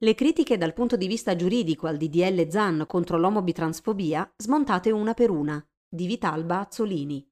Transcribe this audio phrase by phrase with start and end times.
[0.00, 5.28] Le critiche dal punto di vista giuridico al DDL ZAN contro l'omobitransfobia smontate una per
[5.28, 7.26] una, di Vitalba Azzolini.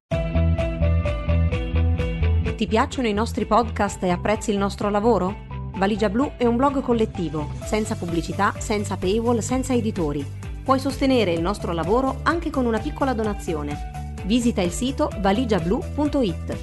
[2.57, 5.45] Ti piacciono i nostri podcast e apprezzi il nostro lavoro?
[5.77, 10.25] Valigia Blu è un blog collettivo, senza pubblicità, senza paywall, senza editori.
[10.61, 14.13] Puoi sostenere il nostro lavoro anche con una piccola donazione.
[14.25, 16.57] Visita il sito valigiablu.it.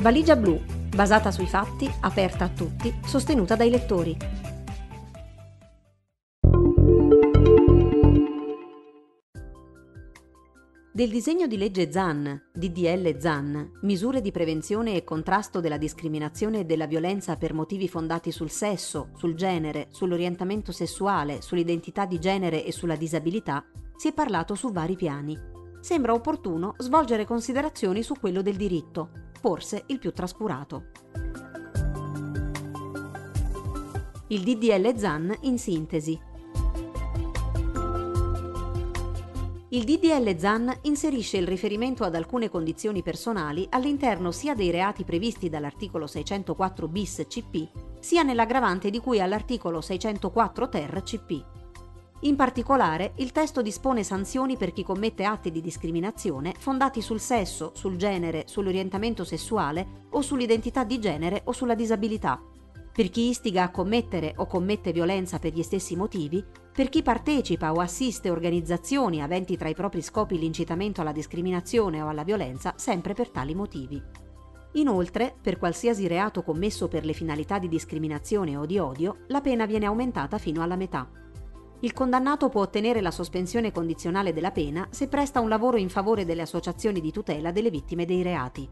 [0.00, 0.58] Valigia Blu,
[0.88, 4.39] basata sui fatti, aperta a tutti, sostenuta dai lettori.
[11.00, 16.64] Del disegno di legge ZAN, DDL ZAN, misure di prevenzione e contrasto della discriminazione e
[16.66, 22.70] della violenza per motivi fondati sul sesso, sul genere, sull'orientamento sessuale, sull'identità di genere e
[22.70, 23.64] sulla disabilità,
[23.96, 25.38] si è parlato su vari piani.
[25.80, 29.08] Sembra opportuno svolgere considerazioni su quello del diritto,
[29.40, 30.88] forse il più trascurato.
[34.26, 36.28] Il DDL ZAN in sintesi
[39.72, 45.48] Il DDL ZAN inserisce il riferimento ad alcune condizioni personali all'interno sia dei reati previsti
[45.48, 47.68] dall'articolo 604 bis CP,
[48.00, 51.44] sia nell'aggravante di cui all'articolo 604 ter CP.
[52.22, 57.70] In particolare, il testo dispone sanzioni per chi commette atti di discriminazione fondati sul sesso,
[57.72, 62.42] sul genere, sull'orientamento sessuale o sull'identità di genere o sulla disabilità,
[62.92, 66.44] per chi istiga a commettere o commette violenza per gli stessi motivi,
[66.80, 72.08] per chi partecipa o assiste organizzazioni aventi tra i propri scopi l'incitamento alla discriminazione o
[72.08, 74.02] alla violenza sempre per tali motivi.
[74.72, 79.66] Inoltre, per qualsiasi reato commesso per le finalità di discriminazione o di odio, la pena
[79.66, 81.06] viene aumentata fino alla metà.
[81.80, 86.24] Il condannato può ottenere la sospensione condizionale della pena se presta un lavoro in favore
[86.24, 88.66] delle associazioni di tutela delle vittime dei reati.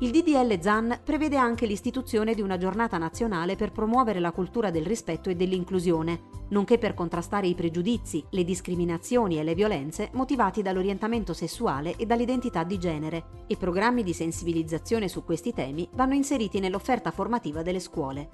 [0.00, 4.86] Il DDL ZAN prevede anche l'istituzione di una giornata nazionale per promuovere la cultura del
[4.86, 11.32] rispetto e dell'inclusione, nonché per contrastare i pregiudizi, le discriminazioni e le violenze motivati dall'orientamento
[11.32, 17.10] sessuale e dall'identità di genere, e programmi di sensibilizzazione su questi temi vanno inseriti nell'offerta
[17.10, 18.28] formativa delle scuole.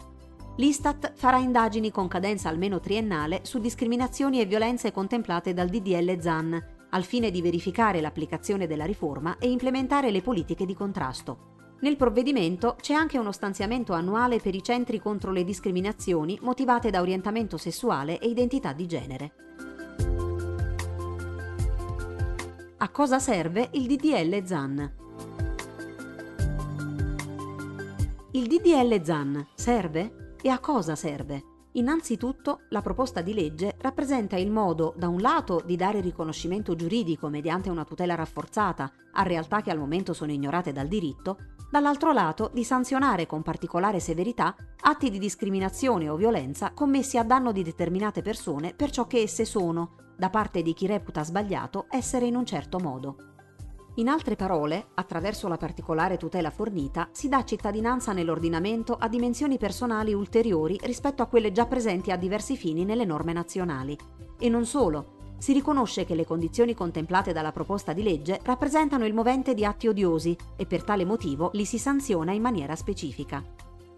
[0.57, 6.63] L'Istat farà indagini con cadenza almeno triennale su discriminazioni e violenze contemplate dal DDL ZAN,
[6.91, 11.53] al fine di verificare l'applicazione della riforma e implementare le politiche di contrasto.
[11.85, 17.03] Nel provvedimento c'è anche uno stanziamento annuale per i centri contro le discriminazioni motivate da
[17.03, 19.33] orientamento sessuale e identità di genere.
[22.79, 24.93] A cosa serve il DDL ZAN?
[28.31, 30.37] Il DDL ZAN serve?
[30.41, 31.43] E a cosa serve?
[31.73, 37.29] Innanzitutto, la proposta di legge rappresenta il modo, da un lato, di dare riconoscimento giuridico
[37.29, 41.37] mediante una tutela rafforzata a realtà che al momento sono ignorate dal diritto,
[41.71, 47.53] dall'altro lato di sanzionare con particolare severità atti di discriminazione o violenza commessi a danno
[47.53, 52.27] di determinate persone per ciò che esse sono, da parte di chi reputa sbagliato essere
[52.27, 53.17] in un certo modo.
[53.97, 60.13] In altre parole, attraverso la particolare tutela fornita, si dà cittadinanza nell'ordinamento a dimensioni personali
[60.13, 63.97] ulteriori rispetto a quelle già presenti a diversi fini nelle norme nazionali.
[64.37, 65.14] E non solo,
[65.45, 69.89] si riconosce che le condizioni contemplate dalla proposta di legge rappresentano il movente di atti
[69.89, 73.45] odiosi e per tale motivo li si sanziona in maniera specifica.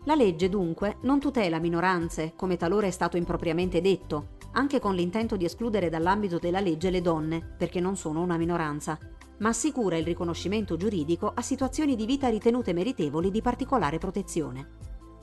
[0.07, 5.37] La legge dunque non tutela minoranze, come talora è stato impropriamente detto, anche con l'intento
[5.37, 8.99] di escludere dall'ambito della legge le donne, perché non sono una minoranza,
[9.39, 14.69] ma assicura il riconoscimento giuridico a situazioni di vita ritenute meritevoli di particolare protezione.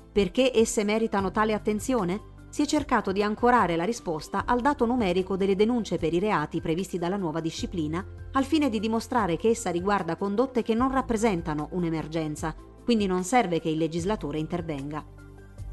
[0.09, 2.31] Perché esse meritano tale attenzione?
[2.53, 6.61] Si è cercato di ancorare la risposta al dato numerico delle denunce per i reati
[6.61, 11.69] previsti dalla nuova disciplina, al fine di dimostrare che essa riguarda condotte che non rappresentano
[11.71, 15.03] un'emergenza, quindi non serve che il legislatore intervenga.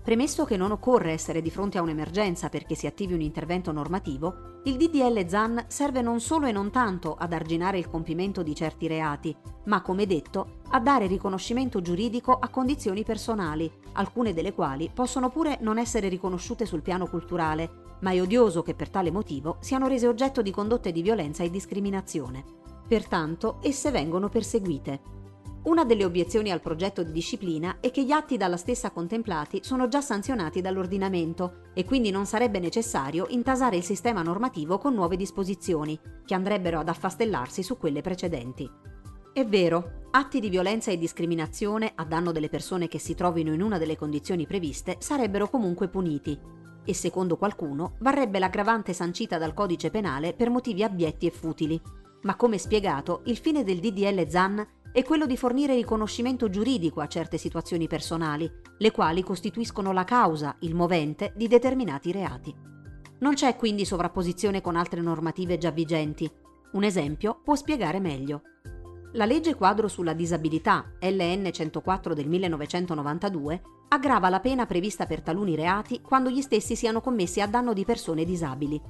[0.03, 4.61] Premesso che non occorre essere di fronte a un'emergenza perché si attivi un intervento normativo,
[4.65, 8.87] il DDL ZAN serve non solo e non tanto ad arginare il compimento di certi
[8.87, 15.28] reati, ma come detto, a dare riconoscimento giuridico a condizioni personali, alcune delle quali possono
[15.28, 19.87] pure non essere riconosciute sul piano culturale, ma è odioso che per tale motivo siano
[19.87, 22.43] rese oggetto di condotte di violenza e discriminazione.
[22.88, 25.19] Pertanto, esse vengono perseguite.
[25.62, 29.89] Una delle obiezioni al progetto di disciplina è che gli atti dalla stessa contemplati sono
[29.89, 36.01] già sanzionati dall'ordinamento e quindi non sarebbe necessario intasare il sistema normativo con nuove disposizioni,
[36.25, 38.69] che andrebbero ad affastellarsi su quelle precedenti.
[39.35, 43.61] È vero, atti di violenza e discriminazione a danno delle persone che si trovino in
[43.61, 46.39] una delle condizioni previste sarebbero comunque puniti
[46.83, 51.81] e secondo qualcuno varrebbe l'aggravante sancita dal codice penale per motivi abietti e futili.
[52.23, 57.06] Ma come spiegato, il fine del DDL ZAN è quello di fornire riconoscimento giuridico a
[57.06, 62.54] certe situazioni personali, le quali costituiscono la causa, il movente, di determinati reati.
[63.20, 66.31] Non c'è quindi sovrapposizione con altre normative già vigenti.
[66.72, 68.42] Un esempio può spiegare meglio.
[69.12, 75.56] La legge quadro sulla disabilità, LN 104 del 1992, aggrava la pena prevista per taluni
[75.56, 78.81] reati quando gli stessi siano commessi a danno di persone disabili.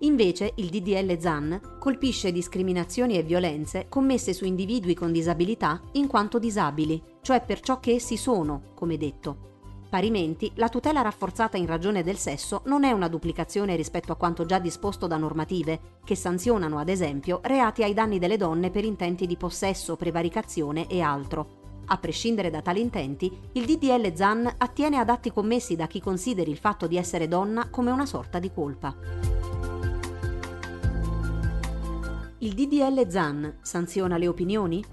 [0.00, 6.38] Invece il DDL ZAN colpisce discriminazioni e violenze commesse su individui con disabilità in quanto
[6.38, 9.46] disabili, cioè per ciò che essi sono, come detto.
[9.90, 14.44] Parimenti, la tutela rafforzata in ragione del sesso non è una duplicazione rispetto a quanto
[14.44, 19.26] già disposto da normative, che sanzionano ad esempio reati ai danni delle donne per intenti
[19.26, 21.56] di possesso, prevaricazione e altro.
[21.86, 26.50] A prescindere da tali intenti, il DDL ZAN attiene ad atti commessi da chi consideri
[26.50, 29.37] il fatto di essere donna come una sorta di colpa.
[32.40, 34.84] Il DDL ZAN sanziona le opinioni?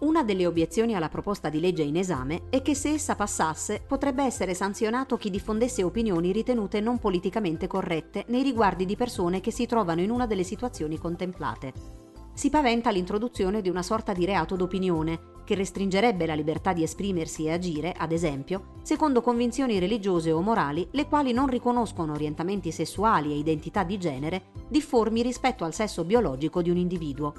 [0.00, 4.24] Una delle obiezioni alla proposta di legge in esame è che se essa passasse potrebbe
[4.24, 9.66] essere sanzionato chi diffondesse opinioni ritenute non politicamente corrette nei riguardi di persone che si
[9.66, 11.99] trovano in una delle situazioni contemplate.
[12.40, 17.44] Si paventa l'introduzione di una sorta di reato d'opinione, che restringerebbe la libertà di esprimersi
[17.44, 23.32] e agire, ad esempio, secondo convinzioni religiose o morali le quali non riconoscono orientamenti sessuali
[23.32, 27.34] e identità di genere difformi rispetto al sesso biologico di un individuo.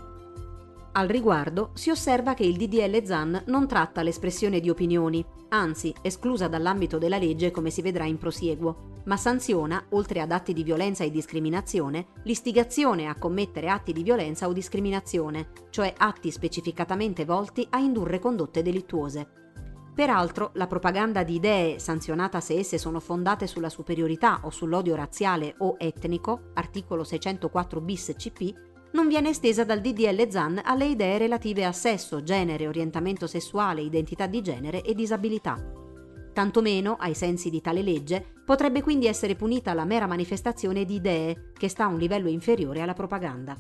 [0.92, 6.48] Al riguardo si osserva che il DDL ZAN non tratta l'espressione di opinioni, anzi esclusa
[6.48, 11.04] dall'ambito della legge come si vedrà in prosieguo, ma sanziona, oltre ad atti di violenza
[11.04, 17.80] e discriminazione, l'istigazione a commettere atti di violenza o discriminazione, cioè atti specificatamente volti a
[17.80, 19.40] indurre condotte delittuose.
[19.94, 25.56] Peraltro, la propaganda di idee, sanzionata se esse sono fondate sulla superiorità o sull'odio razziale
[25.60, 31.66] o etnico, articolo 604 bis CP, non viene estesa dal DDL ZAN alle idee relative
[31.66, 35.62] a sesso, genere, orientamento sessuale, identità di genere e disabilità.
[36.34, 41.52] Tantomeno, ai sensi di tale legge, potrebbe quindi essere punita la mera manifestazione di idee,
[41.58, 43.58] che sta a un livello inferiore alla propaganda.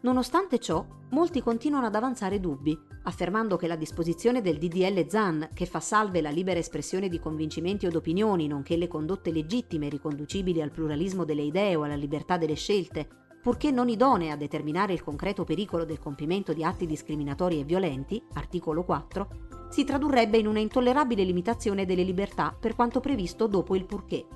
[0.00, 5.66] Nonostante ciò, molti continuano ad avanzare dubbi, affermando che la disposizione del DDL ZAN, che
[5.66, 10.70] fa salve la libera espressione di convincimenti o d'opinioni, nonché le condotte legittime riconducibili al
[10.70, 13.08] pluralismo delle idee o alla libertà delle scelte,
[13.42, 18.22] purché non idonee a determinare il concreto pericolo del compimento di atti discriminatori e violenti,
[18.34, 19.28] articolo 4,
[19.68, 24.26] si tradurrebbe in una intollerabile limitazione delle libertà per quanto previsto dopo il purché.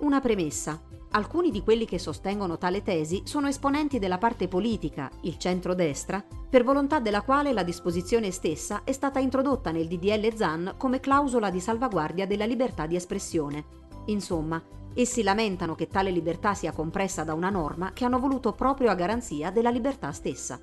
[0.00, 0.82] Una premessa.
[1.10, 6.64] Alcuni di quelli che sostengono tale tesi sono esponenti della parte politica, il centro-destra, per
[6.64, 11.60] volontà della quale la disposizione stessa è stata introdotta nel DDL ZAN come clausola di
[11.60, 13.64] salvaguardia della libertà di espressione.
[14.06, 14.62] Insomma,
[14.98, 18.94] Essi lamentano che tale libertà sia compressa da una norma che hanno voluto proprio a
[18.94, 20.58] garanzia della libertà stessa.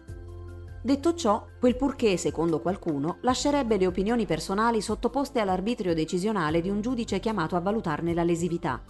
[0.85, 6.81] Detto ciò, quel purché, secondo qualcuno, lascerebbe le opinioni personali sottoposte all'arbitrio decisionale di un
[6.81, 8.83] giudice chiamato a valutarne la lesività.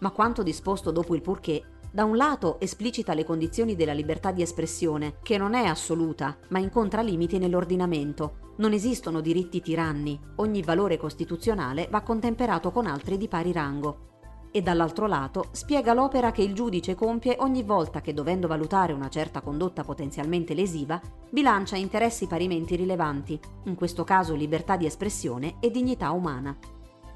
[0.00, 1.62] Ma quanto disposto dopo il purché,
[1.92, 6.58] da un lato esplicita le condizioni della libertà di espressione, che non è assoluta, ma
[6.58, 8.54] incontra limiti nell'ordinamento.
[8.56, 14.06] Non esistono diritti tiranni, ogni valore costituzionale va contemperato con altri di pari rango
[14.50, 19.08] e dall'altro lato spiega l'opera che il giudice compie ogni volta che, dovendo valutare una
[19.08, 21.00] certa condotta potenzialmente lesiva,
[21.30, 26.56] bilancia interessi parimenti rilevanti, in questo caso libertà di espressione e dignità umana.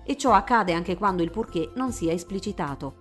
[0.05, 3.01] E ciò accade anche quando il purché non sia esplicitato.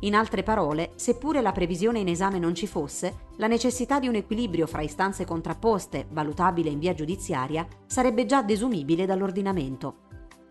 [0.00, 4.14] In altre parole, seppure la previsione in esame non ci fosse, la necessità di un
[4.14, 10.05] equilibrio fra istanze contrapposte, valutabile in via giudiziaria, sarebbe già desumibile dall'ordinamento.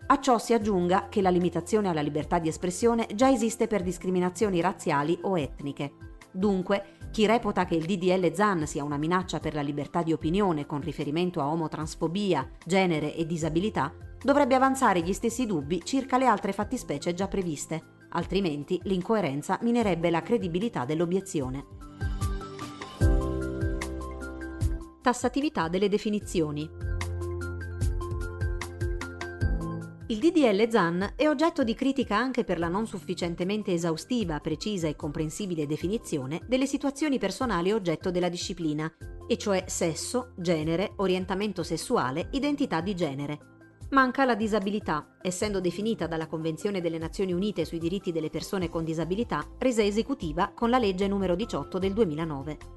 [0.08, 4.60] A ciò si aggiunga che la limitazione alla libertà di espressione già esiste per discriminazioni
[4.60, 5.94] razziali o etniche.
[6.30, 10.64] Dunque, chi reputa che il DDL ZAN sia una minaccia per la libertà di opinione
[10.64, 16.52] con riferimento a omotransfobia, genere e disabilità, dovrebbe avanzare gli stessi dubbi circa le altre
[16.52, 21.64] fattispecie già previste, altrimenti l'incoerenza minerebbe la credibilità dell'obiezione.
[25.02, 26.85] Tassatività delle definizioni.
[30.08, 34.94] Il DDL ZAN è oggetto di critica anche per la non sufficientemente esaustiva, precisa e
[34.94, 38.88] comprensibile definizione delle situazioni personali oggetto della disciplina,
[39.26, 43.38] e cioè sesso, genere, orientamento sessuale, identità di genere.
[43.90, 48.84] Manca la disabilità, essendo definita dalla Convenzione delle Nazioni Unite sui diritti delle persone con
[48.84, 51.34] disabilità, resa esecutiva con la legge n.
[51.34, 52.75] 18 del 2009.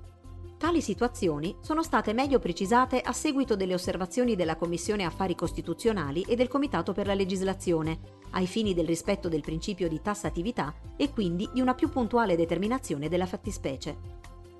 [0.59, 6.35] Tali situazioni sono state meglio precisate a seguito delle osservazioni della Commissione Affari Costituzionali e
[6.35, 7.99] del Comitato per la Legislazione,
[8.31, 13.07] ai fini del rispetto del principio di tassatività e quindi di una più puntuale determinazione
[13.07, 14.17] della fattispecie.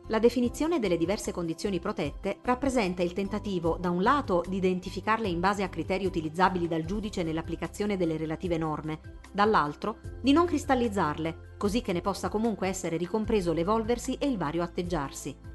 [0.07, 5.41] La definizione delle diverse condizioni protette rappresenta il tentativo, da un lato, di identificarle in
[5.41, 11.81] base a criteri utilizzabili dal giudice nell'applicazione delle relative norme, dall'altro, di non cristallizzarle, così
[11.81, 15.48] che ne possa comunque essere ricompreso l'evolversi e il vario atteggiarsi.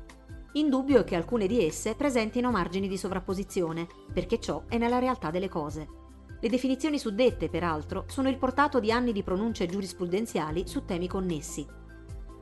[0.54, 5.30] Indubbio è che alcune di esse presentino margini di sovrapposizione, perché ciò è nella realtà
[5.30, 5.87] delle cose.
[6.40, 11.66] Le definizioni suddette, peraltro, sono il portato di anni di pronunce giurisprudenziali su temi connessi,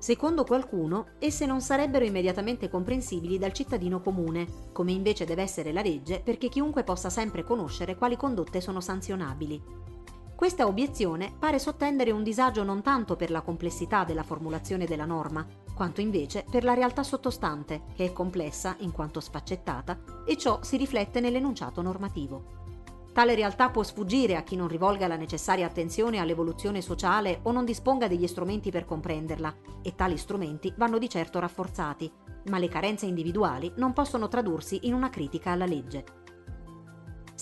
[0.03, 5.81] Secondo qualcuno, esse non sarebbero immediatamente comprensibili dal cittadino comune, come invece deve essere la
[5.81, 9.63] legge perché chiunque possa sempre conoscere quali condotte sono sanzionabili.
[10.35, 15.47] Questa obiezione pare sottendere un disagio non tanto per la complessità della formulazione della norma,
[15.75, 20.77] quanto invece per la realtà sottostante, che è complessa in quanto sfaccettata, e ciò si
[20.77, 22.61] riflette nell'enunciato normativo.
[23.13, 27.67] Tale realtà può sfuggire a chi non rivolga la necessaria attenzione all'evoluzione sociale o non
[27.67, 32.11] disponga degli strumenti per comprenderla, e tali strumenti vanno di certo rafforzati,
[32.47, 36.22] ma le carenze individuali non possono tradursi in una critica alla legge.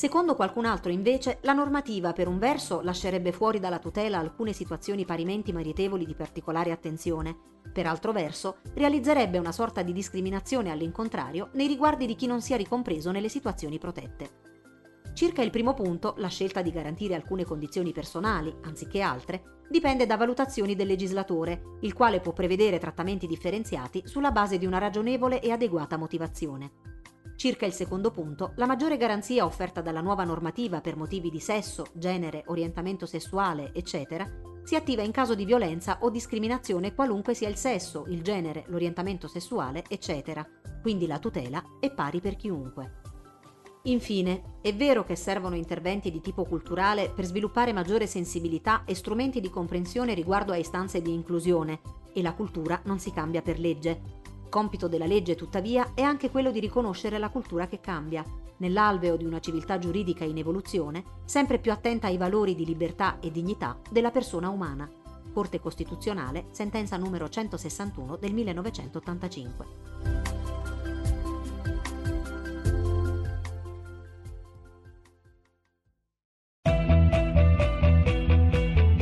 [0.00, 5.04] Secondo qualcun altro, invece, la normativa per un verso lascerebbe fuori dalla tutela alcune situazioni
[5.04, 7.37] parimenti meritevoli di particolare attenzione,
[7.71, 12.57] per altro verso realizzerebbe una sorta di discriminazione all'incontrario nei riguardi di chi non sia
[12.57, 14.30] ricompreso nelle situazioni protette.
[15.12, 20.16] Circa il primo punto, la scelta di garantire alcune condizioni personali, anziché altre, dipende da
[20.16, 25.50] valutazioni del legislatore, il quale può prevedere trattamenti differenziati sulla base di una ragionevole e
[25.50, 27.00] adeguata motivazione.
[27.40, 31.87] Circa il secondo punto, la maggiore garanzia offerta dalla nuova normativa per motivi di sesso,
[31.94, 34.30] genere, orientamento sessuale, eccetera,
[34.62, 39.26] si attiva in caso di violenza o discriminazione qualunque sia il sesso, il genere, l'orientamento
[39.26, 40.47] sessuale, eccetera.
[40.82, 43.00] Quindi la tutela è pari per chiunque.
[43.85, 49.40] Infine, è vero che servono interventi di tipo culturale per sviluppare maggiore sensibilità e strumenti
[49.40, 51.80] di comprensione riguardo a istanze di inclusione,
[52.12, 54.18] e la cultura non si cambia per legge.
[54.50, 58.25] Compito della legge, tuttavia, è anche quello di riconoscere la cultura che cambia,
[58.57, 63.30] nell'alveo di una civiltà giuridica in evoluzione, sempre più attenta ai valori di libertà e
[63.30, 64.90] dignità della persona umana.
[65.33, 69.66] Corte Costituzionale, sentenza numero 161 del 1985.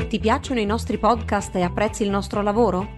[0.09, 2.98] Ti piacciono i nostri podcast e apprezzi il nostro lavoro?